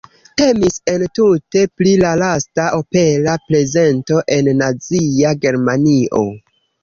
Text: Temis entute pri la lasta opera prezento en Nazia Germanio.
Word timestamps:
Temis 0.41 0.77
entute 0.93 1.61
pri 1.81 1.91
la 2.03 2.13
lasta 2.21 2.63
opera 2.77 3.35
prezento 3.51 4.19
en 4.37 4.49
Nazia 4.63 5.35
Germanio. 5.47 6.25